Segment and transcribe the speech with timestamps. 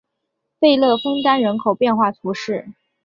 [0.57, 2.69] 贝勒枫丹人口变化图示